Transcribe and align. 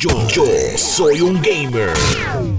Yo, 0.00 0.28
yo 0.28 0.44
soy 0.76 1.20
un 1.20 1.42
gamer. 1.42 1.90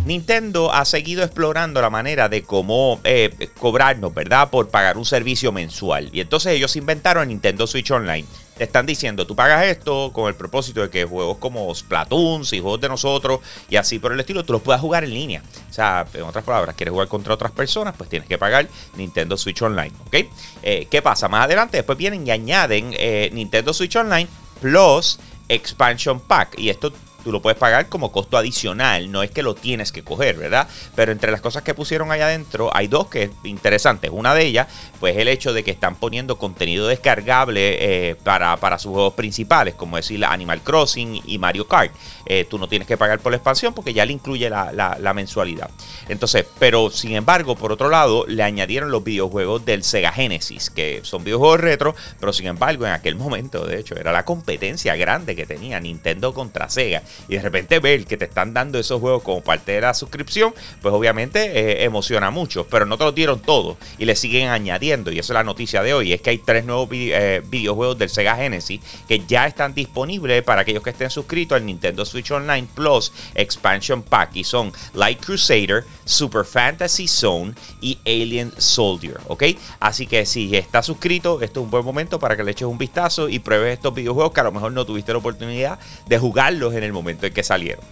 Nintendo 0.06 0.74
ha 0.74 0.84
seguido 0.84 1.24
explorando 1.24 1.80
la 1.80 1.90
manera 1.90 2.28
de 2.28 2.44
cómo 2.44 3.00
eh, 3.06 3.50
cobrarnos, 3.58 4.14
¿verdad? 4.14 4.50
Por 4.50 4.68
pagar 4.68 4.98
un 4.98 5.06
servicio 5.06 5.54
mensual. 5.54 6.10
Y 6.12 6.20
entonces 6.20 6.52
ellos 6.52 6.76
inventaron 6.76 7.30
Nintendo 7.30 7.66
Switch 7.66 7.92
Online. 7.92 8.26
Te 8.58 8.66
están 8.66 8.86
diciendo, 8.86 9.26
tú 9.26 9.38
pagas 9.38 9.68
esto 9.68 10.12
con 10.12 10.28
el 10.28 10.36
propósito 10.36 10.82
de 10.82 10.90
que 10.90 11.06
juegos 11.06 11.38
como 11.38 11.74
Splatoon 11.74 12.42
y 12.52 12.60
juegos 12.60 12.82
de 12.82 12.90
nosotros 12.90 13.40
y 13.70 13.78
así 13.78 14.00
por 14.00 14.12
el 14.12 14.20
estilo, 14.20 14.44
tú 14.44 14.52
los 14.52 14.62
puedas 14.62 14.82
jugar 14.82 15.06
en 15.06 15.14
línea. 15.14 15.42
O 15.70 15.74
sea, 15.74 16.06
en 16.14 16.24
otras 16.24 16.44
palabras, 16.44 16.76
quieres 16.76 16.92
jugar 16.92 17.08
contra 17.08 17.34
otras 17.34 17.54
personas, 17.54 17.96
pues 17.98 18.10
tienes 18.10 18.28
que 18.28 18.38
pagar 18.38 18.68
Nintendo 18.98 19.38
Switch 19.38 19.62
Online, 19.62 19.94
¿ok? 20.08 20.16
Eh, 20.62 20.88
¿Qué 20.92 21.02
pasa? 21.02 21.30
Más 21.30 21.46
adelante 21.46 21.78
después 21.78 21.98
vienen 21.98 22.28
y 22.28 22.32
añaden 22.32 22.94
eh, 22.98 23.30
Nintendo 23.32 23.74
Switch 23.74 23.96
Online 23.96 24.28
Plus 24.60 25.20
Expansion 25.48 26.20
Pack. 26.20 26.60
Y 26.60 26.70
esto 26.70 26.92
lo 27.32 27.42
puedes 27.42 27.58
pagar 27.58 27.88
como 27.90 28.12
costo 28.12 28.38
adicional, 28.38 29.12
no 29.12 29.24
es 29.24 29.32
que 29.32 29.44
lo 29.44 29.56
tienes 29.56 29.92
que 29.92 30.04
coger, 30.04 30.38
¿verdad? 30.38 30.68
Pero 30.96 31.12
entre 31.12 31.32
las 31.32 31.42
cosas 31.42 31.64
que 31.64 31.74
pusieron 31.74 32.12
allá 32.12 32.26
adentro 32.26 32.70
hay 32.74 32.88
dos 32.88 33.08
que 33.08 33.24
es 33.24 33.32
interesantes. 33.44 34.12
Una 34.14 34.34
de 34.34 34.46
ellas, 34.46 34.68
pues 35.00 35.18
el 35.18 35.28
hecho 35.28 35.54
de 35.54 35.64
que 35.64 35.72
están 35.72 35.96
poniendo 35.96 36.38
contenido 36.38 36.88
descargable 36.88 38.10
eh, 38.10 38.16
para, 38.16 38.58
para, 38.58 38.80
sus 38.80 38.92
juegos 38.92 39.14
principales, 39.14 39.76
como 39.76 39.98
decir 39.98 40.24
Animal 40.26 40.62
Crossing 40.62 41.22
y 41.26 41.38
Mario 41.38 41.68
Kart. 41.68 41.92
Eh, 42.26 42.46
tú 42.50 42.60
no 42.60 42.68
tienes 42.68 42.88
que 42.88 42.98
pagar 42.98 43.20
por 43.20 43.32
la 43.32 43.38
expansión 43.38 43.74
porque 43.74 43.94
ya 43.94 44.06
le 44.06 44.14
incluye 44.14 44.50
la, 44.50 44.72
la, 44.72 45.14
mensualidad. 45.14 45.70
Entonces, 46.08 46.46
pero 46.60 46.92
sin 46.92 47.16
embargo, 47.16 47.56
por 47.56 47.72
otro 47.72 47.90
lado, 47.90 48.26
le 48.28 48.44
añadieron 48.44 48.92
los 48.92 49.04
videojuegos 49.04 49.66
del 49.66 49.84
Sega 49.84 50.12
Genesis, 50.12 50.70
que 50.70 51.00
son 51.04 51.24
videojuegos 51.24 51.60
retro, 51.60 51.96
pero 52.20 52.32
sin 52.32 52.46
embargo, 52.46 52.86
en 52.86 52.92
aquel 52.92 53.16
momento, 53.16 53.66
de 53.66 53.80
hecho, 53.80 53.96
era 53.96 54.12
la 54.12 54.26
competencia 54.26 54.96
grande 54.96 55.36
que 55.36 55.46
tenía 55.46 55.80
Nintendo 55.80 56.34
contra 56.34 56.70
Sega 56.70 57.02
y 57.28 57.36
de 57.36 57.42
repente 57.42 57.80
ver 57.80 58.06
que 58.06 58.18
te 58.18 58.26
están 58.26 58.54
dando 58.54 58.80
esos 58.80 59.00
juegos 59.00 59.24
como 59.24 59.42
parte 59.42 59.74
de 59.74 59.82
la 59.82 59.94
suscripción, 59.94 60.54
pues 60.82 60.94
obviamente 60.94 61.60
eh, 61.60 61.84
emociona 61.84 62.32
mucho, 62.32 62.66
pero 62.68 62.86
no 62.86 62.98
te 62.98 63.04
lo 63.04 63.12
dieron 63.12 63.40
todo 63.40 63.78
y 63.98 64.06
le 64.06 64.16
siguen 64.16 64.50
añadiendo 64.50 65.12
y 65.12 65.20
esa 65.20 65.34
es 65.34 65.36
la 65.36 65.44
noticia 65.44 65.84
de 65.84 65.94
hoy, 65.94 66.14
es 66.14 66.22
que 66.22 66.32
hay 66.32 66.38
tres 66.38 66.66
nuevos 66.66 66.88
eh, 66.92 67.42
videojuegos 67.46 67.98
del 67.98 68.10
Sega 68.10 68.36
Genesis 68.36 68.82
que 69.08 69.24
ya 69.28 69.48
están 69.48 69.74
disponibles 69.74 70.44
para 70.44 70.62
aquellos 70.62 70.84
que 70.84 70.92
estén 70.92 71.10
suscritos 71.10 71.56
al 71.56 71.66
Nintendo 71.66 72.06
Switch 72.06 72.32
Online 72.32 72.68
Plus 72.74 73.12
Expansion 73.36 74.02
Pack 74.04 74.36
y 74.36 74.44
son 74.44 74.72
Light 74.94 75.20
Crusader, 75.24 75.86
Super 76.06 76.46
Fantasy 76.46 77.08
Zone 77.08 77.54
y 77.82 77.98
Alien 78.06 78.54
Soldier, 78.58 79.20
¿ok? 79.28 79.44
Así 79.80 80.08
que 80.08 80.26
si 80.26 80.56
estás 80.56 80.86
suscrito, 80.86 81.42
esto 81.42 81.60
es 81.60 81.64
un 81.64 81.72
buen 81.72 81.86
momento 81.86 82.20
para 82.20 82.36
que 82.36 82.44
le 82.44 82.52
eches 82.52 82.68
un 82.68 82.78
vistazo 82.78 83.30
y 83.30 83.40
pruebes 83.40 83.74
estos 83.74 83.94
videojuegos 83.94 84.34
que 84.34 84.42
a 84.42 84.44
lo 84.44 84.52
mejor 84.52 84.72
no 84.72 84.86
tuviste 84.86 85.12
la 85.12 85.20
oportunidad 85.20 85.80
de 86.08 86.18
jugarlos 86.18 86.74
en 86.74 86.84
el 86.84 86.94
momento 86.94 86.99
en 87.08 87.34
que 87.34 87.44
salieron. 87.44 87.84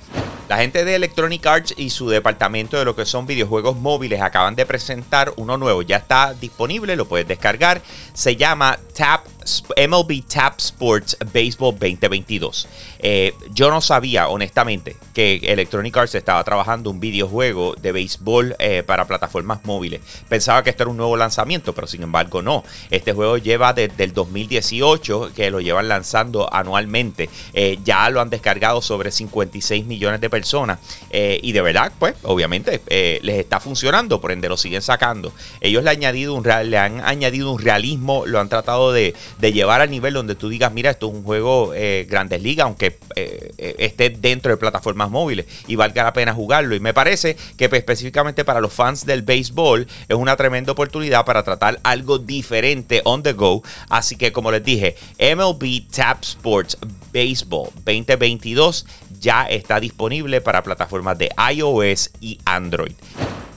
La 0.49 0.57
gente 0.57 0.85
de 0.85 0.95
Electronic 0.95 1.45
Arts 1.45 1.73
y 1.75 1.89
su 1.89 2.07
departamento 2.07 2.77
de 2.77 2.85
lo 2.85 2.95
que 2.95 3.05
son 3.05 3.27
videojuegos 3.27 3.75
móviles 3.75 4.21
acaban 4.21 4.55
de 4.55 4.65
presentar 4.65 5.33
uno 5.35 5.57
nuevo. 5.57 5.81
Ya 5.81 5.97
está 5.97 6.33
disponible, 6.33 6.95
lo 6.95 7.05
puedes 7.05 7.27
descargar. 7.27 7.81
Se 8.13 8.37
llama 8.37 8.79
Tap 8.95 9.25
MLB 9.47 10.23
Tap 10.27 10.59
Sports 10.59 11.17
Baseball 11.33 11.73
2022. 11.73 12.67
Eh, 12.99 13.33
yo 13.53 13.69
no 13.69 13.81
sabía, 13.81 14.27
honestamente, 14.27 14.97
que 15.13 15.37
Electronic 15.43 15.95
Arts 15.95 16.15
estaba 16.15 16.43
trabajando 16.43 16.89
un 16.89 16.99
videojuego 16.99 17.75
de 17.75 17.91
béisbol 17.91 18.55
eh, 18.59 18.83
para 18.85 19.05
plataformas 19.05 19.63
móviles. 19.63 20.01
Pensaba 20.27 20.63
que 20.63 20.69
esto 20.69 20.83
era 20.83 20.91
un 20.91 20.97
nuevo 20.97 21.15
lanzamiento, 21.15 21.73
pero 21.73 21.87
sin 21.87 22.03
embargo 22.03 22.41
no. 22.41 22.63
Este 22.91 23.13
juego 23.13 23.37
lleva 23.37 23.73
desde 23.73 24.03
el 24.03 24.13
2018 24.13 25.31
que 25.35 25.49
lo 25.51 25.61
llevan 25.61 25.87
lanzando 25.87 26.53
anualmente. 26.53 27.29
Eh, 27.53 27.79
ya 27.83 28.09
lo 28.09 28.21
han 28.21 28.29
descargado 28.29 28.81
sobre 28.81 29.11
56 29.11 29.85
millones 29.85 30.21
de 30.21 30.29
personas. 30.29 30.79
y 31.11 31.51
de 31.51 31.61
verdad, 31.61 31.91
pues, 31.97 32.15
obviamente, 32.23 32.81
les 33.21 33.39
está 33.39 33.59
funcionando, 33.59 34.19
por 34.19 34.31
ende 34.31 34.49
lo 34.49 34.57
siguen 34.57 34.81
sacando. 34.81 35.31
Ellos 35.61 35.83
le, 35.83 35.89
añadido 35.89 36.33
un, 36.33 36.43
le 36.43 36.77
han 36.77 37.01
añadido 37.01 37.51
un 37.51 37.59
realismo, 37.59 38.25
lo 38.25 38.39
han 38.39 38.49
tratado 38.49 38.91
de 38.91 39.15
de 39.39 39.53
llevar 39.53 39.81
al 39.81 39.89
nivel 39.89 40.13
donde 40.13 40.35
tú 40.35 40.49
digas, 40.49 40.71
mira, 40.71 40.91
esto 40.91 41.07
es 41.07 41.13
un 41.13 41.23
juego 41.23 41.73
eh, 41.73 42.07
Grandes 42.09 42.41
Ligas, 42.41 42.65
aunque 42.65 42.97
eh, 43.15 43.51
eh, 43.57 43.75
esté 43.79 44.09
dentro 44.09 44.51
de 44.51 44.57
plataformas 44.57 45.09
móviles 45.09 45.45
y 45.67 45.75
valga 45.75 46.03
la 46.03 46.13
pena 46.13 46.33
jugarlo. 46.33 46.75
Y 46.75 46.79
me 46.79 46.93
parece 46.93 47.37
que 47.57 47.69
pues, 47.69 47.79
específicamente 47.79 48.43
para 48.43 48.61
los 48.61 48.73
fans 48.73 49.05
del 49.05 49.21
béisbol 49.21 49.87
es 50.07 50.15
una 50.15 50.35
tremenda 50.35 50.71
oportunidad 50.71 51.25
para 51.25 51.43
tratar 51.43 51.79
algo 51.83 52.17
diferente 52.17 53.01
on 53.05 53.23
the 53.23 53.33
go. 53.33 53.63
Así 53.89 54.15
que 54.15 54.31
como 54.31 54.51
les 54.51 54.63
dije, 54.63 54.95
MLB 55.19 55.87
Tap 55.91 56.23
Sports 56.23 56.77
Baseball 57.13 57.69
2022 57.85 58.85
ya 59.19 59.43
está 59.43 59.79
disponible 59.79 60.41
para 60.41 60.63
plataformas 60.63 61.17
de 61.17 61.29
iOS 61.53 62.11
y 62.19 62.39
Android 62.45 62.93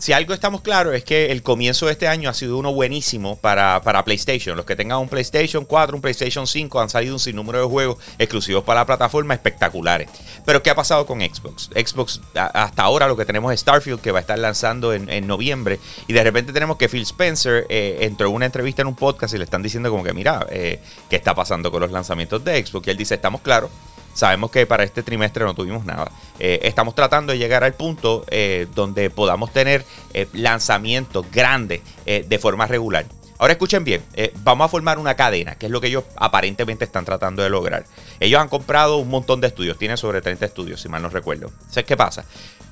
si 0.00 0.14
algo 0.14 0.32
estamos 0.32 0.62
claros 0.62 0.94
es 0.94 1.04
que 1.04 1.30
el 1.30 1.42
comienzo 1.42 1.84
de 1.84 1.92
este 1.92 2.08
año 2.08 2.30
ha 2.30 2.34
sido 2.34 2.56
uno 2.56 2.72
buenísimo 2.72 3.36
para, 3.36 3.82
para, 3.82 4.02
PlayStation. 4.02 4.56
Los 4.56 4.64
que 4.64 4.74
tengan 4.74 4.98
un 4.98 5.10
PlayStation 5.10 5.66
4, 5.66 5.94
un 5.94 6.00
PlayStation 6.00 6.46
5 6.46 6.80
han 6.80 6.88
salido 6.88 7.14
un 7.14 7.20
sinnúmero 7.20 7.60
de 7.60 7.66
juegos 7.66 7.98
exclusivos 8.18 8.64
para 8.64 8.80
la 8.80 8.86
plataforma 8.86 9.34
espectaculares. 9.34 10.08
Pero 10.46 10.62
¿qué 10.62 10.70
ha 10.70 10.74
pasado 10.74 11.04
con 11.04 11.20
Xbox? 11.20 11.68
Xbox 11.74 12.22
hasta 12.34 12.82
ahora 12.82 13.08
lo 13.08 13.16
que 13.16 13.26
tenemos 13.26 13.52
es 13.52 13.60
Starfield 13.60 14.00
que 14.00 14.10
va 14.10 14.20
a 14.20 14.22
estar 14.22 14.38
lanzando 14.38 14.94
en, 14.94 15.26
noviembre 15.26 15.78
y 16.08 16.14
de 16.14 16.24
repente 16.24 16.52
tenemos 16.52 16.78
que 16.78 16.88
Phil 16.88 17.02
Spencer 17.02 17.66
eh, 17.68 17.98
entró 18.00 18.28
en 18.28 18.34
una 18.34 18.46
entrevista 18.46 18.80
en 18.80 18.88
un 18.88 18.96
podcast 18.96 19.34
y 19.34 19.38
le 19.38 19.44
están 19.44 19.62
diciendo 19.62 19.90
como 19.90 20.02
que 20.02 20.14
mira, 20.14 20.46
eh, 20.50 20.80
¿qué 21.10 21.16
está 21.16 21.34
pasando 21.34 21.70
con 21.70 21.82
los 21.82 21.90
lanzamientos 21.90 22.42
de 22.42 22.64
Xbox? 22.64 22.86
Y 22.86 22.90
él 22.90 22.96
dice, 22.96 23.16
estamos 23.16 23.42
claros 23.42 23.70
Sabemos 24.14 24.50
que 24.50 24.66
para 24.66 24.84
este 24.84 25.02
trimestre 25.02 25.44
no 25.44 25.54
tuvimos 25.54 25.84
nada. 25.84 26.10
Eh, 26.38 26.60
estamos 26.62 26.94
tratando 26.94 27.32
de 27.32 27.38
llegar 27.38 27.64
al 27.64 27.74
punto 27.74 28.24
eh, 28.30 28.66
donde 28.74 29.10
podamos 29.10 29.52
tener 29.52 29.84
eh, 30.14 30.26
lanzamientos 30.32 31.26
grandes 31.30 31.80
de 32.04 32.38
forma 32.40 32.66
regular. 32.66 33.06
Ahora 33.38 33.52
escuchen 33.52 33.84
bien, 33.84 34.02
vamos 34.42 34.64
a 34.64 34.68
formar 34.68 34.98
una 34.98 35.14
cadena, 35.14 35.54
que 35.54 35.66
es 35.66 35.72
lo 35.72 35.80
que 35.80 35.86
ellos 35.86 36.04
aparentemente 36.16 36.84
están 36.84 37.04
tratando 37.04 37.42
de 37.42 37.48
lograr. 37.48 37.84
Ellos 38.18 38.40
han 38.40 38.48
comprado 38.48 38.96
un 38.96 39.08
montón 39.08 39.40
de 39.40 39.46
estudios, 39.46 39.78
tienen 39.78 39.96
sobre 39.96 40.20
30 40.20 40.44
estudios, 40.44 40.80
si 40.80 40.88
mal 40.88 41.00
no 41.00 41.08
recuerdo. 41.08 41.52
¿Sabes 41.68 41.84
qué 41.84 41.96
pasa? 41.96 42.24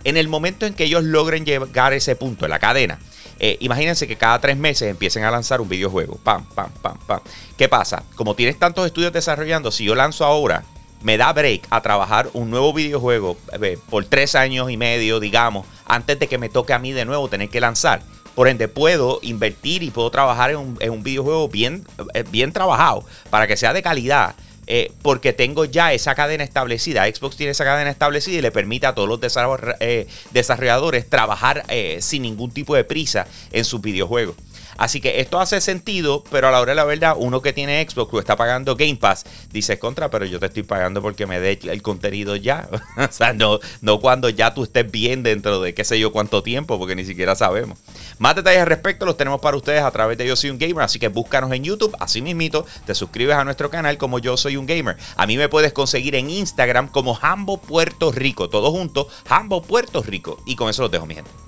En 0.03 0.17
el 0.17 0.29
momento 0.29 0.67
en 0.67 0.75
que 0.75 0.85
ellos 0.85 1.05
logren 1.05 1.47
llegar 1.47 1.93
a 1.93 1.97
ese 1.97 2.17
punto 2.17 2.49
la 2.49 2.59
cadena, 2.59 2.99
imagínense 3.61 4.09
que 4.09 4.17
cada 4.17 4.41
tres 4.41 4.57
meses 4.57 4.91
empiecen 4.91 5.23
a 5.23 5.31
lanzar 5.31 5.61
un 5.61 5.69
videojuego. 5.69 6.17
Pam, 6.17 6.45
pam, 6.47 6.71
pam, 6.83 6.99
pam. 7.07 7.21
¿Qué 7.57 7.69
pasa? 7.69 8.03
Como 8.17 8.35
tienes 8.35 8.59
tantos 8.59 8.85
estudios 8.85 9.13
desarrollando, 9.13 9.71
si 9.71 9.85
yo 9.85 9.95
lanzo 9.95 10.25
ahora 10.25 10.65
me 11.03 11.17
da 11.17 11.33
break 11.33 11.67
a 11.71 11.81
trabajar 11.81 12.29
un 12.33 12.51
nuevo 12.51 12.73
videojuego 12.73 13.37
eh, 13.61 13.79
por 13.89 14.05
tres 14.05 14.35
años 14.35 14.71
y 14.71 14.77
medio, 14.77 15.21
digamos, 15.21 15.67
antes 15.87 16.19
de 16.19 16.27
que 16.27 16.39
me 16.39 16.49
toque 16.49 16.73
a 16.73 16.79
mí 16.79 16.93
de 16.93 17.05
nuevo 17.05 17.29
tener 17.29 17.49
que 17.49 17.61
lanzar. 17.61 18.03
Por 18.35 18.49
ende, 18.49 18.69
puedo 18.69 19.19
invertir 19.23 19.83
y 19.83 19.91
puedo 19.91 20.11
trabajar 20.11 20.51
en 20.51 20.59
un, 20.59 21.03
videojuego 21.03 21.49
bien, 21.49 21.85
eh, 22.15 22.25
bien 22.31 22.53
trabajado 22.53 23.05
para 23.31 23.47
que 23.47 23.57
sea 23.57 23.73
de 23.73 23.83
calidad. 23.83 24.35
Eh, 24.71 24.93
porque 25.01 25.33
tengo 25.33 25.65
ya 25.65 25.95
esa 25.95 26.15
cadena 26.15 26.45
establecida. 26.45 27.07
Xbox 27.07 27.37
tiene 27.37 27.53
esa 27.53 27.65
cadena 27.65 27.89
establecida 27.91 28.39
y 28.39 28.43
le 28.43 28.51
permite 28.51 28.87
a 28.87 28.95
todos 28.95 29.09
los 29.09 29.19
desarrolladores 30.31 31.09
trabajar 31.09 31.65
sin 32.01 32.21
ningún 32.21 32.51
tipo 32.51 32.77
de 32.77 32.85
prisa 32.85 33.27
en 33.51 33.65
sus 33.65 33.81
videojuegos. 33.81 34.37
Así 34.79 35.01
que 35.01 35.21
esto 35.21 35.41
hace 35.41 35.61
sentido, 35.61 36.25
pero 36.31 36.49
a 36.49 36.51
la 36.53 36.61
hora 36.61 36.71
de 36.71 36.77
la 36.77 36.85
verdad, 36.85 37.17
uno 37.19 37.43
que 37.43 37.53
tiene 37.53 37.85
Xbox 37.87 38.15
o 38.15 38.21
está 38.21 38.37
pagando 38.37 38.77
Game 38.77 38.97
Pass, 38.97 39.25
dice 39.51 39.79
contra, 39.79 40.09
pero 40.09 40.25
yo 40.25 40.39
te 40.39 40.47
estoy 40.47 40.63
pagando 40.63 41.03
porque 41.03 41.27
me 41.27 41.41
dé 41.41 41.59
el 41.65 41.83
contenido 41.83 42.37
ya. 42.37 42.69
o 42.97 43.13
sea, 43.13 43.33
no, 43.33 43.59
no 43.81 44.01
cuando 44.01 44.29
ya 44.29 44.55
tú 44.55 44.63
estés 44.63 44.89
bien 44.89 45.25
dentro 45.25 45.61
de 45.61 45.75
qué 45.75 45.85
sé 45.85 45.99
yo 45.99 46.13
cuánto 46.13 46.45
tiempo, 46.45 46.79
porque 46.79 46.95
ni 46.95 47.05
siquiera 47.05 47.35
sabemos. 47.35 47.79
Más 48.19 48.37
detalles 48.37 48.61
al 48.61 48.69
respecto 48.69 49.05
los 49.05 49.17
tenemos 49.17 49.41
para 49.41 49.57
ustedes 49.57 49.83
a 49.83 49.91
través 49.91 50.17
de 50.17 50.27
Yo 50.27 50.37
Soy 50.37 50.51
un 50.51 50.59
Gamer, 50.59 50.85
así 50.85 51.01
que 51.01 51.09
búscanos 51.09 51.51
en 51.53 51.65
YouTube, 51.65 51.97
así 51.99 52.23
mismito, 52.23 52.65
te 52.87 52.95
suscribes 52.95 53.37
a 53.37 53.45
nuestro 53.45 53.71
canal 53.71 53.99
como 53.99 54.21
Yo 54.21 54.37
Soy 54.37 54.57
un 54.57 54.67
Gamer. 54.67 54.97
A 55.17 55.27
mí 55.27 55.37
me 55.37 55.49
puedes 55.49 55.73
conseguir 55.73 56.15
en 56.15 56.31
Instagram 56.31 56.89
como 56.89 57.19
Hambo 57.21 57.59
Puerto 57.59 58.13
Rico, 58.13 58.49
todo 58.49 58.71
junto, 58.71 59.09
Hambo 59.29 59.61
Puerto 59.61 60.03
Rico. 60.03 60.41
Y 60.47 60.55
con 60.55 60.71
eso 60.71 60.83
los 60.83 60.91
dejo, 60.93 61.05
mi 61.05 61.17
gente. 61.17 61.48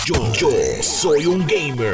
Yo, 0.03 0.15
yo 0.33 0.49
soy 0.81 1.27
un 1.27 1.45
gamer. 1.45 1.93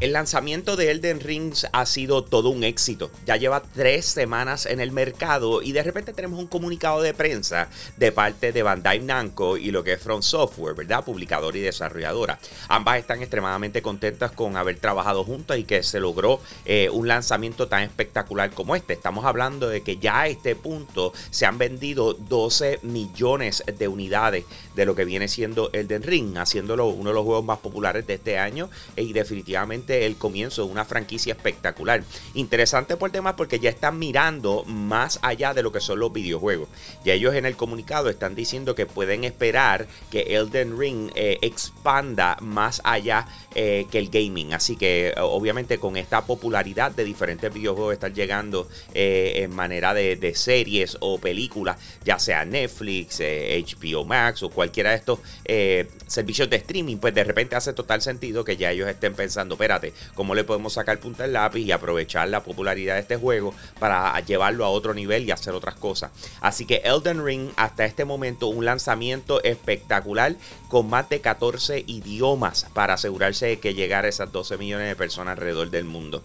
El 0.00 0.12
lanzamiento 0.12 0.76
de 0.76 0.90
Elden 0.90 1.20
Rings 1.20 1.66
ha 1.72 1.86
sido 1.86 2.24
todo 2.24 2.50
un 2.50 2.62
éxito. 2.62 3.10
Ya 3.24 3.36
lleva 3.36 3.62
tres 3.62 4.04
semanas 4.04 4.66
en 4.66 4.80
el 4.80 4.92
mercado 4.92 5.62
y 5.62 5.72
de 5.72 5.82
repente 5.82 6.12
tenemos 6.12 6.38
un 6.38 6.46
comunicado 6.46 7.00
de 7.00 7.14
prensa 7.14 7.70
de 7.96 8.12
parte 8.12 8.52
de 8.52 8.62
Bandai 8.62 9.00
Namco 9.00 9.56
y 9.56 9.70
lo 9.70 9.82
que 9.82 9.94
es 9.94 10.02
Front 10.02 10.24
Software, 10.24 10.74
¿verdad? 10.74 11.04
Publicadora 11.04 11.56
y 11.56 11.62
desarrolladora. 11.62 12.38
Ambas 12.68 12.98
están 12.98 13.22
extremadamente 13.22 13.80
contentas 13.80 14.32
con 14.32 14.58
haber 14.58 14.78
trabajado 14.78 15.24
juntas 15.24 15.56
y 15.56 15.64
que 15.64 15.82
se 15.82 16.00
logró 16.00 16.40
eh, 16.66 16.90
un 16.90 17.08
lanzamiento 17.08 17.66
tan 17.66 17.82
espectacular 17.82 18.50
como 18.50 18.76
este. 18.76 18.92
Estamos 18.92 19.24
hablando 19.24 19.68
de 19.68 19.82
que 19.82 19.96
ya 19.96 20.20
a 20.20 20.26
este 20.26 20.54
punto 20.54 21.14
se 21.30 21.46
han 21.46 21.56
vendido 21.56 22.12
12 22.12 22.80
millones 22.82 23.62
de 23.78 23.88
unidades 23.88 24.44
de 24.74 24.84
lo 24.84 24.94
que 24.94 25.06
viene 25.06 25.28
siendo 25.28 25.70
Elden 25.72 26.02
Ring, 26.02 26.36
haciéndolo 26.36 26.88
uno 26.88 27.10
de 27.10 27.14
los 27.14 27.21
juegos 27.24 27.44
más 27.44 27.58
populares 27.58 28.06
de 28.06 28.14
este 28.14 28.38
año 28.38 28.70
y 28.96 29.12
definitivamente 29.12 30.06
el 30.06 30.16
comienzo 30.16 30.64
de 30.64 30.72
una 30.72 30.84
franquicia 30.84 31.32
espectacular. 31.32 32.04
Interesante 32.34 32.96
por 32.96 33.10
demás 33.10 33.34
porque 33.36 33.58
ya 33.58 33.70
están 33.70 33.98
mirando 33.98 34.64
más 34.64 35.18
allá 35.22 35.54
de 35.54 35.62
lo 35.62 35.72
que 35.72 35.80
son 35.80 35.98
los 35.98 36.12
videojuegos. 36.12 36.68
Ya 37.04 37.14
ellos 37.14 37.34
en 37.34 37.46
el 37.46 37.56
comunicado 37.56 38.08
están 38.08 38.34
diciendo 38.34 38.74
que 38.74 38.86
pueden 38.86 39.24
esperar 39.24 39.86
que 40.10 40.36
Elden 40.36 40.78
Ring 40.78 41.10
eh, 41.14 41.38
expanda 41.42 42.36
más 42.40 42.80
allá 42.84 43.26
eh, 43.54 43.86
que 43.90 43.98
el 43.98 44.08
gaming. 44.08 44.52
Así 44.52 44.76
que 44.76 45.14
obviamente 45.18 45.78
con 45.78 45.96
esta 45.96 46.24
popularidad 46.24 46.92
de 46.92 47.04
diferentes 47.04 47.52
videojuegos 47.52 47.94
están 47.94 48.14
llegando 48.14 48.68
eh, 48.94 49.32
en 49.36 49.54
manera 49.54 49.94
de, 49.94 50.16
de, 50.16 50.34
series 50.34 50.96
o 51.00 51.18
películas, 51.18 51.76
ya 52.04 52.18
sea 52.18 52.44
Netflix, 52.44 53.20
HBO 53.20 54.04
Max 54.04 54.42
o 54.42 54.50
cualquiera 54.50 54.90
de 54.90 54.96
estos 54.96 55.18
servicios 56.06 56.48
de 56.50 56.56
streaming, 56.56 56.96
pues 56.96 57.11
de 57.12 57.24
repente 57.24 57.56
hace 57.56 57.72
total 57.72 58.02
sentido 58.02 58.44
que 58.44 58.56
ya 58.56 58.70
ellos 58.70 58.88
estén 58.88 59.14
pensando, 59.14 59.54
espérate, 59.54 59.92
¿cómo 60.14 60.34
le 60.34 60.44
podemos 60.44 60.72
sacar 60.72 60.98
punta 60.98 61.24
al 61.24 61.32
lápiz 61.32 61.60
y 61.60 61.72
aprovechar 61.72 62.28
la 62.28 62.42
popularidad 62.42 62.94
de 62.94 63.00
este 63.00 63.16
juego 63.16 63.54
para 63.78 64.18
llevarlo 64.20 64.64
a 64.64 64.70
otro 64.70 64.94
nivel 64.94 65.24
y 65.24 65.30
hacer 65.30 65.54
otras 65.54 65.74
cosas? 65.74 66.10
Así 66.40 66.66
que 66.66 66.82
Elden 66.84 67.24
Ring 67.24 67.50
hasta 67.56 67.84
este 67.84 68.04
momento 68.04 68.48
un 68.48 68.64
lanzamiento 68.64 69.42
espectacular 69.42 70.36
con 70.68 70.88
más 70.88 71.08
de 71.08 71.20
14 71.20 71.84
idiomas 71.86 72.66
para 72.72 72.94
asegurarse 72.94 73.46
de 73.46 73.60
que 73.60 73.74
llegara 73.74 74.06
a 74.06 74.10
esas 74.10 74.32
12 74.32 74.56
millones 74.56 74.88
de 74.88 74.96
personas 74.96 75.32
alrededor 75.32 75.70
del 75.70 75.84
mundo 75.84 76.22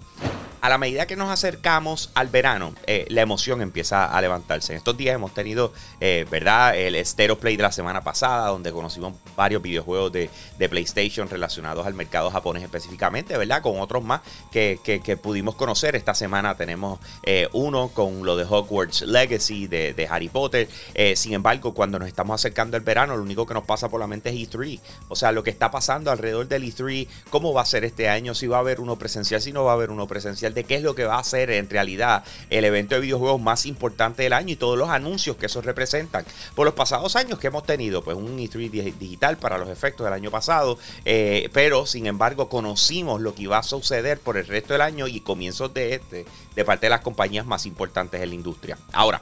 a 0.67 0.69
la 0.69 0.77
medida 0.77 1.07
que 1.07 1.15
nos 1.15 1.29
acercamos 1.29 2.11
al 2.13 2.27
verano, 2.27 2.73
eh, 2.87 3.05
la 3.07 3.21
emoción 3.21 3.61
empieza 3.61 4.03
a 4.03 4.19
levantarse. 4.19 4.73
En 4.73 4.77
estos 4.79 4.97
días 4.97 5.15
hemos 5.15 5.33
tenido, 5.33 5.71
eh, 6.01 6.25
¿verdad? 6.29 6.75
El 6.75 7.05
Stereo 7.05 7.39
Play 7.39 7.55
de 7.55 7.63
la 7.63 7.71
semana 7.71 8.03
pasada, 8.03 8.49
donde 8.49 8.73
conocimos 8.73 9.13
varios 9.37 9.61
videojuegos 9.61 10.11
de, 10.11 10.29
PlayStation 10.67 11.29
relacionados 11.29 11.87
al 11.87 11.93
mercado 11.93 12.29
japonés 12.29 12.63
específicamente, 12.63 13.37
¿verdad? 13.37 13.61
Con 13.61 13.79
otros 13.79 14.03
más 14.03 14.19
que, 14.51 14.77
pudimos 15.23 15.55
conocer. 15.55 15.95
Esta 15.95 16.13
semana 16.13 16.57
tenemos 16.57 16.99
eh, 17.23 17.47
uno 17.53 17.87
con 17.93 18.25
lo 18.25 18.35
de 18.35 18.43
Hogwarts 18.43 19.03
Legacy 19.03 19.67
de, 19.67 20.07
Harry 20.09 20.27
Potter. 20.27 20.67
sin 21.15 21.31
embargo, 21.31 21.73
cuando 21.73 21.97
nos 21.97 22.09
estamos 22.09 22.41
acercando 22.41 22.75
al 22.75 22.83
verano, 22.83 23.15
lo 23.15 23.23
único 23.23 23.45
que 23.45 23.53
nos 23.53 23.63
pasa 23.63 23.87
por 23.87 24.01
la 24.01 24.07
mente 24.07 24.29
es 24.31 24.35
E3. 24.35 24.81
O 25.07 25.15
sea, 25.15 25.31
lo 25.31 25.43
que 25.43 25.49
está 25.49 25.71
pasando 25.71 26.11
alrededor 26.11 26.49
del 26.49 26.63
E3, 26.63 27.07
cómo 27.29 27.53
va 27.53 27.61
a 27.61 27.65
ser 27.65 27.85
este 27.85 28.09
año, 28.09 28.35
si 28.35 28.47
va 28.47 28.57
a 28.57 28.59
haber 28.59 28.81
uno 28.81 28.97
presencial, 28.97 29.41
si 29.41 29.53
no 29.53 29.63
va 29.63 29.71
a 29.71 29.75
haber 29.75 29.91
uno 29.91 30.05
presencial 30.07 30.53
de 30.57 30.63
qué 30.63 30.75
es 30.75 30.81
lo 30.81 30.95
que 30.95 31.05
va 31.05 31.19
a 31.19 31.23
ser 31.23 31.51
en 31.51 31.69
realidad 31.69 32.23
el 32.49 32.65
evento 32.65 32.95
de 32.95 33.01
videojuegos 33.01 33.39
más 33.39 33.67
importante 33.67 34.23
del 34.23 34.33
año 34.33 34.53
y 34.53 34.55
todos 34.55 34.75
los 34.75 34.89
anuncios 34.89 35.37
que 35.37 35.45
eso 35.45 35.61
representan. 35.61 36.25
Por 36.55 36.65
los 36.65 36.73
pasados 36.73 37.15
años 37.15 37.37
que 37.37 37.47
hemos 37.47 37.63
tenido, 37.63 38.03
pues 38.03 38.17
un 38.17 38.39
E3 38.39 38.97
digital 38.97 39.37
para 39.37 39.59
los 39.59 39.69
efectos 39.69 40.05
del 40.05 40.13
año 40.13 40.31
pasado, 40.31 40.79
eh, 41.05 41.49
pero 41.53 41.85
sin 41.85 42.07
embargo 42.07 42.49
conocimos 42.49 43.21
lo 43.21 43.35
que 43.35 43.43
iba 43.43 43.59
a 43.59 43.63
suceder 43.63 44.19
por 44.19 44.35
el 44.35 44.47
resto 44.47 44.73
del 44.73 44.81
año 44.81 45.07
y 45.07 45.19
comienzos 45.19 45.73
de 45.75 45.93
este 45.93 46.25
de 46.55 46.65
parte 46.65 46.87
de 46.87 46.89
las 46.89 47.01
compañías 47.01 47.45
más 47.45 47.67
importantes 47.67 48.19
en 48.19 48.29
la 48.29 48.35
industria. 48.35 48.79
Ahora, 48.93 49.21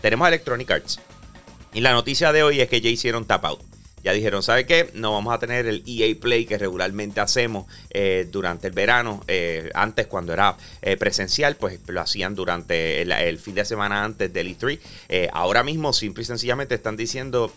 tenemos 0.00 0.28
Electronic 0.28 0.70
Arts. 0.70 1.00
Y 1.74 1.80
la 1.80 1.92
noticia 1.92 2.32
de 2.32 2.44
hoy 2.44 2.60
es 2.60 2.68
que 2.68 2.80
ya 2.80 2.88
hicieron 2.88 3.24
tap 3.24 3.44
out. 3.44 3.67
Ya 4.02 4.12
dijeron, 4.12 4.42
¿sabe 4.42 4.66
qué? 4.66 4.90
No 4.94 5.12
vamos 5.12 5.34
a 5.34 5.38
tener 5.38 5.66
el 5.66 5.82
EA 5.86 6.14
Play 6.20 6.46
que 6.46 6.58
regularmente 6.58 7.20
hacemos 7.20 7.66
eh, 7.90 8.28
durante 8.30 8.68
el 8.68 8.72
verano. 8.72 9.22
Eh, 9.28 9.70
antes, 9.74 10.06
cuando 10.06 10.32
era 10.32 10.56
eh, 10.82 10.96
presencial, 10.96 11.56
pues 11.56 11.80
lo 11.86 12.00
hacían 12.00 12.34
durante 12.34 13.02
el, 13.02 13.38
fin 13.38 13.54
de 13.54 13.64
semana 13.64 14.04
antes 14.04 14.32
del 14.32 14.56
E3. 14.56 15.30
ahora 15.32 15.62
mismo, 15.62 15.92
simple 15.92 16.22
y 16.22 16.26
sencillamente, 16.26 16.74
están 16.74 16.96
diciendo, 16.96 17.52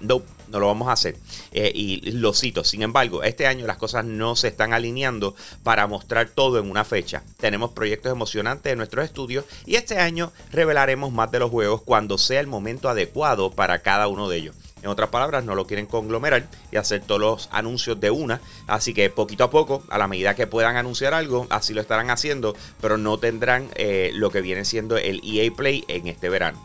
no, 0.00 0.22
no 0.48 0.58
lo 0.60 0.66
vamos 0.66 0.88
a 0.88 0.92
hacer. 0.92 1.16
y 1.52 2.12
lo 2.12 2.32
cito. 2.34 2.64
Sin 2.64 2.82
embargo, 2.82 3.22
este 3.22 3.46
año 3.46 3.66
las 3.66 3.76
cosas 3.76 4.04
no 4.04 4.36
se 4.36 4.48
están 4.48 4.72
alineando 4.72 5.34
para 5.62 5.86
mostrar 5.86 6.28
todo 6.28 6.58
en 6.58 6.70
una 6.70 6.84
fecha. 6.84 7.22
Tenemos 7.38 7.72
proyectos 7.72 8.12
emocionantes 8.12 8.72
en 8.72 8.78
nuestros 8.78 9.04
estudios 9.04 9.44
y 9.66 9.76
este 9.76 9.98
año 9.98 10.32
revelaremos 10.52 11.12
más 11.12 11.30
de 11.30 11.40
los 11.40 11.50
juegos 11.50 11.82
cuando 11.82 12.18
sea 12.18 12.40
el 12.40 12.46
momento 12.46 12.88
adecuado 12.88 13.50
para 13.50 13.80
cada 13.82 14.08
uno 14.08 14.28
de 14.28 14.38
ellos. 14.38 14.56
En 14.82 14.88
otras 14.88 15.10
palabras, 15.10 15.44
no 15.44 15.54
lo 15.54 15.66
quieren 15.66 15.86
conglomerar 15.86 16.48
y 16.72 16.76
hacer 16.76 17.02
todos 17.02 17.20
los 17.20 17.48
anuncios 17.52 18.00
de 18.00 18.10
una. 18.10 18.40
Así 18.66 18.94
que 18.94 19.10
poquito 19.10 19.44
a 19.44 19.50
poco, 19.50 19.82
a 19.90 19.98
la 19.98 20.08
medida 20.08 20.34
que 20.34 20.46
puedan 20.46 20.76
anunciar 20.76 21.14
algo, 21.14 21.46
así 21.50 21.74
lo 21.74 21.80
estarán 21.80 22.10
haciendo, 22.10 22.54
pero 22.80 22.96
no 22.96 23.18
tendrán 23.18 23.68
eh, 23.74 24.10
lo 24.14 24.30
que 24.30 24.40
viene 24.40 24.64
siendo 24.64 24.96
el 24.96 25.20
EA 25.24 25.50
Play 25.52 25.84
en 25.88 26.06
este 26.06 26.28
verano. 26.28 26.58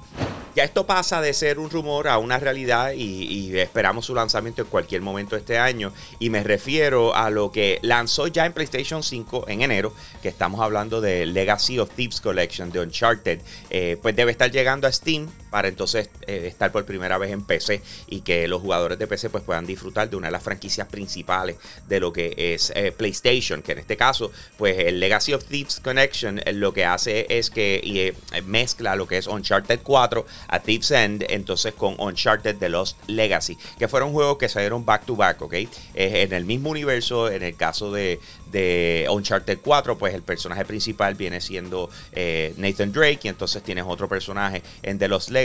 Ya 0.56 0.64
esto 0.64 0.86
pasa 0.86 1.20
de 1.20 1.34
ser 1.34 1.60
un 1.60 1.70
rumor 1.70 2.08
a 2.08 2.18
una 2.18 2.40
realidad 2.40 2.94
y, 2.94 3.60
esperamos 3.60 4.06
su 4.06 4.16
lanzamiento 4.16 4.62
en 4.62 4.70
cualquier 4.70 5.02
momento 5.02 5.36
este 5.36 5.58
año. 5.58 5.92
Y 6.18 6.30
me 6.30 6.44
refiero 6.44 7.14
a 7.14 7.30
lo 7.30 7.52
que 7.52 7.78
lanzó 7.82 8.28
ya 8.28 8.46
en 8.46 8.54
PlayStation 8.54 9.04
5 9.04 9.50
en 9.50 9.64
enero, 9.64 9.94
que 10.22 10.30
estamos 10.30 10.62
hablando 10.62 11.02
de 11.02 11.26
Legacy 11.26 11.78
of 11.80 11.90
Thieves 11.94 12.22
Collection 12.22 12.72
de 12.72 12.80
Uncharted. 12.80 13.42
Eh, 13.70 13.98
pues 14.02 14.16
debe 14.16 14.32
estar 14.32 14.50
llegando 14.50 14.88
a 14.88 14.94
Steam 14.94 15.28
para 15.56 15.70
entonces 15.70 16.10
eh, 16.28 16.48
estar 16.48 16.70
por 16.74 16.84
primera 16.84 17.18
vez 17.18 17.32
en 17.32 17.42
PC 17.42 17.82
y 18.08 18.20
que 18.20 18.46
los 18.50 18.62
jugadores 18.62 19.00
de 19.00 19.08
PC 19.08 19.30
pues 19.30 19.42
puedan 19.42 19.66
disfrutar 19.66 20.10
de 20.10 20.18
una 20.18 20.28
de 20.28 20.34
las 20.34 20.44
franquicias 20.44 20.86
principales 20.90 21.56
de 21.88 22.02
lo 22.02 22.12
que 22.12 22.36
es 22.36 22.74
eh, 22.76 22.92
PlayStation, 22.92 23.62
que 23.62 23.72
en 23.72 23.78
este 23.78 23.96
caso 23.96 24.34
pues 24.58 24.78
el 24.80 25.00
Legacy 25.00 25.32
of 25.32 25.46
Thieves 25.46 25.80
Connection 25.82 26.42
lo 26.56 26.74
que 26.74 26.84
hace 26.84 27.26
es 27.30 27.50
que 27.50 28.14
mezcla 28.46 28.98
lo 28.98 29.08
que 29.08 29.18
es 29.18 29.28
Uncharted 29.28 29.80
4 29.82 30.26
a 30.50 30.60
Thief's 30.60 30.92
End, 30.92 31.26
entonces 31.30 31.74
con 31.74 31.96
Uncharted 32.02 32.58
The 32.58 32.68
Lost 32.68 32.98
Legacy, 33.08 33.58
que 33.80 33.88
fueron 33.88 34.12
juegos 34.12 34.38
que 34.38 34.50
salieron 34.50 34.84
back 34.84 35.06
to 35.06 35.16
back, 35.16 35.42
¿ok? 35.42 35.54
en 35.94 36.34
el 36.34 36.44
mismo 36.44 36.70
universo, 36.70 37.32
en 37.32 37.44
el 37.44 37.56
caso 37.56 37.94
de, 37.94 38.20
de 38.52 39.06
Uncharted 39.10 39.60
4, 39.62 39.98
pues 39.98 40.14
el 40.14 40.22
personaje 40.22 40.64
principal 40.64 41.16
viene 41.16 41.42
siendo 41.42 41.90
eh, 42.14 42.54
Nathan 42.58 42.92
Drake 42.92 43.20
y 43.24 43.28
entonces 43.28 43.62
tienes 43.64 43.84
otro 43.86 44.08
personaje 44.08 44.64
en 44.82 44.98
The 44.98 45.10
Lost 45.10 45.30
Legacy, 45.30 45.45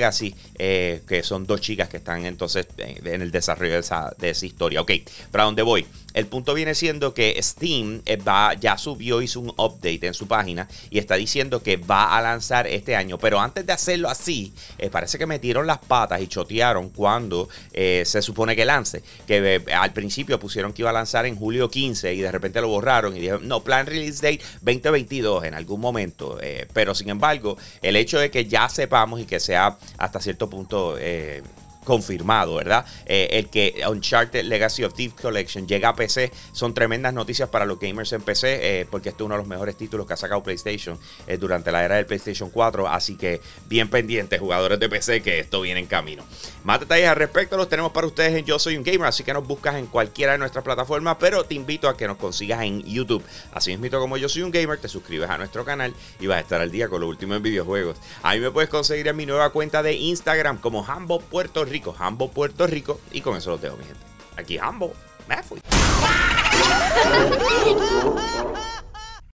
eh, 0.59 1.03
que 1.07 1.23
son 1.23 1.47
dos 1.47 1.61
chicas 1.61 1.89
que 1.89 1.99
están 1.99 2.25
entonces 2.27 2.67
en 2.79 3.23
el 3.23 3.31
desarrollo 3.31 3.75
de 3.75 3.81
esa, 3.81 4.13
de 4.19 4.31
esa 4.31 4.47
historia. 4.47 4.81
Ok, 4.81 4.93
¿para 5.31 5.45
dónde 5.45 5.63
voy? 5.63 5.87
El 6.13 6.27
punto 6.27 6.55
viene 6.55 6.75
siendo 6.75 7.15
que 7.15 7.41
Steam 7.41 8.03
eh, 8.05 8.17
va, 8.17 8.55
ya 8.55 8.77
subió, 8.77 9.23
hizo 9.23 9.41
un 9.41 9.51
update 9.51 10.07
en 10.07 10.15
su 10.15 10.27
página 10.27 10.69
y 10.91 10.99
está 10.99 11.15
diciendo 11.15 11.63
que 11.63 11.77
va 11.77 12.17
a 12.17 12.21
lanzar 12.21 12.67
este 12.67 12.97
año. 12.97 13.19
Pero 13.19 13.41
antes 13.41 13.65
de 13.65 13.73
hacerlo 13.73 14.09
así, 14.09 14.53
parece 14.91 15.19
que 15.19 15.27
metieron 15.27 15.67
las 15.67 15.79
patas 15.79 16.21
y 16.21 16.27
chotearon 16.27 16.91
cuando 16.91 17.49
se 17.73 18.23
supone 18.23 18.57
que 18.57 18.65
lance. 18.65 19.03
Que 19.27 19.63
al 19.73 19.93
principio 19.93 20.41
pusieron 20.41 20.73
que 20.73 20.83
iba 20.83 20.91
a 20.91 20.95
lanzar 20.95 21.27
en 21.27 21.37
julio 21.37 21.71
15 21.71 22.15
y 22.15 22.21
de 22.21 22.33
repente 22.33 22.61
lo 22.61 22.69
borraron 22.69 23.17
y 23.17 23.21
dijeron, 23.21 23.47
no, 23.47 23.63
plan 23.63 23.87
release 23.87 24.21
date 24.23 24.41
2022 24.63 25.45
en 25.45 25.55
algún 25.55 25.81
momento. 25.81 26.39
Eh, 26.43 26.67
pero 26.73 26.95
sin 26.95 27.11
embargo, 27.11 27.57
el 27.83 27.97
hecho 27.97 28.19
de 28.19 28.31
que 28.31 28.47
ya 28.47 28.69
sepamos 28.69 29.21
y 29.21 29.25
que 29.25 29.41
sea 29.41 29.77
hasta 29.99 30.21
cierto 30.21 30.49
punto 30.49 30.97
eh, 30.99 31.43
confirmado, 31.91 32.55
¿verdad? 32.55 32.87
Eh, 33.05 33.31
el 33.33 33.49
que 33.49 33.83
Uncharted 33.85 34.45
Legacy 34.45 34.85
of 34.85 34.95
Thieves 34.95 35.21
Collection 35.21 35.67
llega 35.67 35.89
a 35.89 35.97
PC 35.97 36.31
son 36.53 36.73
tremendas 36.73 37.13
noticias 37.13 37.49
para 37.49 37.65
los 37.65 37.81
gamers 37.81 38.13
en 38.13 38.23
PC, 38.23 38.61
eh, 38.63 38.87
porque 38.89 39.09
este 39.09 39.25
es 39.25 39.27
uno 39.27 39.35
de 39.35 39.41
los 39.41 39.49
mejores 39.49 39.77
títulos 39.77 40.07
que 40.07 40.13
ha 40.13 40.17
sacado 40.17 40.41
PlayStation 40.41 40.97
eh, 41.27 41.37
durante 41.37 41.73
la 41.73 41.85
era 41.85 41.97
del 41.97 42.07
PlayStation 42.07 42.49
4, 42.49 42.87
así 42.87 43.17
que 43.17 43.41
bien 43.67 43.91
pendientes 43.91 44.39
jugadores 44.39 44.79
de 44.79 44.89
PC 44.89 45.21
que 45.21 45.41
esto 45.41 45.63
viene 45.63 45.81
en 45.81 45.87
camino. 45.87 46.23
Más 46.63 46.79
detalles 46.79 47.09
al 47.09 47.17
respecto 47.17 47.57
los 47.57 47.69
tenemos 47.69 47.91
para 47.91 48.07
ustedes 48.07 48.37
en 48.37 48.45
Yo 48.45 48.61
Soy 48.61 48.77
un 48.77 48.85
Gamer, 48.85 49.09
así 49.09 49.25
que 49.25 49.33
nos 49.33 49.45
buscas 49.45 49.75
en 49.75 49.87
cualquiera 49.87 50.31
de 50.31 50.39
nuestras 50.39 50.63
plataformas, 50.63 51.17
pero 51.19 51.43
te 51.43 51.55
invito 51.55 51.89
a 51.89 51.97
que 51.97 52.07
nos 52.07 52.19
consigas 52.19 52.63
en 52.63 52.85
YouTube. 52.85 53.25
Así 53.53 53.77
mismo 53.77 53.99
como 53.99 54.17
Yo 54.17 54.29
Soy 54.29 54.43
un 54.43 54.53
Gamer, 54.53 54.79
te 54.79 54.87
suscribes 54.87 55.29
a 55.29 55.39
nuestro 55.39 55.65
canal 55.65 55.93
y 56.21 56.29
vas 56.29 56.37
a 56.37 56.41
estar 56.43 56.61
al 56.61 56.71
día 56.71 56.89
con 56.89 57.01
lo 57.01 57.09
último 57.09 57.35
en 57.35 57.43
videojuegos. 57.43 57.97
A 58.23 58.35
mí 58.35 58.39
me 58.39 58.53
puedes 58.53 58.71
conseguir 58.71 59.09
en 59.09 59.17
mi 59.17 59.27
nueva 59.27 59.51
cuenta 59.51 59.83
de 59.83 59.95
Instagram 59.95 60.59
como 60.59 60.87
Hambo 60.87 61.19
Puerto 61.19 61.65
Rico, 61.65 61.80
Hambo, 61.99 62.31
Puerto 62.31 62.67
Rico. 62.67 63.01
Y 63.13 63.21
con 63.21 63.37
eso 63.37 63.51
lo 63.51 63.59
dejo, 63.59 63.77
mi 63.77 63.85
gente. 63.85 64.01
Aquí 64.37 64.59
Hambo, 64.59 64.93
me 65.29 65.43
fui. 65.43 65.61